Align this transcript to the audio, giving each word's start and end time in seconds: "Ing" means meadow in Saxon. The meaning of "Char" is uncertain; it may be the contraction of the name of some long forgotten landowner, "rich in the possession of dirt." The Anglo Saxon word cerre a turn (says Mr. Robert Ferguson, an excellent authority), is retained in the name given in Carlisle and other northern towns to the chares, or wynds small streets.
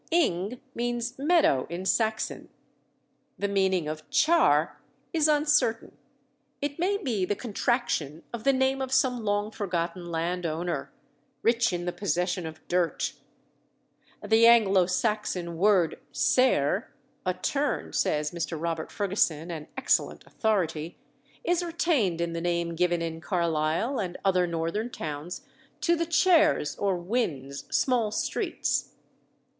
"Ing" 0.09 0.59
means 0.73 1.19
meadow 1.19 1.67
in 1.69 1.85
Saxon. 1.85 2.49
The 3.37 3.47
meaning 3.47 3.87
of 3.87 4.09
"Char" 4.09 4.81
is 5.13 5.27
uncertain; 5.27 5.95
it 6.59 6.79
may 6.79 6.97
be 6.97 7.23
the 7.23 7.35
contraction 7.35 8.23
of 8.33 8.43
the 8.43 8.51
name 8.51 8.81
of 8.81 8.91
some 8.91 9.23
long 9.23 9.51
forgotten 9.51 10.07
landowner, 10.11 10.91
"rich 11.43 11.71
in 11.71 11.85
the 11.85 11.91
possession 11.93 12.47
of 12.47 12.67
dirt." 12.67 13.13
The 14.23 14.47
Anglo 14.47 14.87
Saxon 14.87 15.55
word 15.55 15.99
cerre 16.11 16.91
a 17.23 17.35
turn 17.35 17.93
(says 17.93 18.31
Mr. 18.31 18.59
Robert 18.59 18.89
Ferguson, 18.91 19.51
an 19.51 19.67
excellent 19.77 20.25
authority), 20.25 20.97
is 21.43 21.61
retained 21.61 22.19
in 22.21 22.33
the 22.33 22.41
name 22.41 22.73
given 22.73 23.03
in 23.03 23.21
Carlisle 23.21 23.99
and 23.99 24.17
other 24.25 24.47
northern 24.47 24.89
towns 24.89 25.45
to 25.81 25.95
the 25.95 26.07
chares, 26.07 26.75
or 26.77 26.97
wynds 26.97 27.65
small 27.69 28.09
streets. 28.09 28.95